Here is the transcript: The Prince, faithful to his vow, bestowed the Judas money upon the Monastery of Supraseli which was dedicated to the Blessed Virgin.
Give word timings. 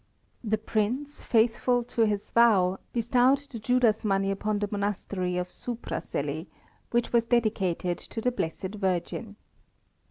The 0.43 0.57
Prince, 0.57 1.23
faithful 1.23 1.83
to 1.83 2.07
his 2.07 2.31
vow, 2.31 2.79
bestowed 2.91 3.37
the 3.51 3.59
Judas 3.59 4.03
money 4.03 4.31
upon 4.31 4.57
the 4.57 4.67
Monastery 4.71 5.37
of 5.37 5.49
Supraseli 5.51 6.47
which 6.89 7.13
was 7.13 7.25
dedicated 7.25 7.99
to 7.99 8.19
the 8.19 8.31
Blessed 8.31 8.73
Virgin. 8.81 9.35